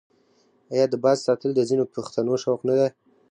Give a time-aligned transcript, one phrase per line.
[0.73, 2.89] آیا د باز ساتل د ځینو پښتنو شوق نه دی؟